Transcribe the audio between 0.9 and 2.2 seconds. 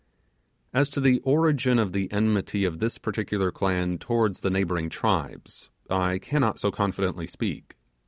the origin of the